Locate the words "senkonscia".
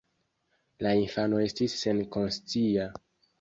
1.83-2.89